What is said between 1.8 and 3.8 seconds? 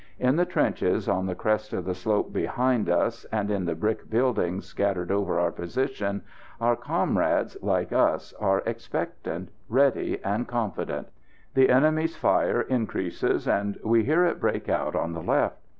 the slope behind us, and in the